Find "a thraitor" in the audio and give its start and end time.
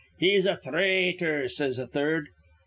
0.47-1.47